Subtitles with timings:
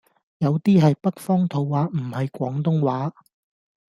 [0.39, 3.13] 有 D 係北方土話唔係廣東話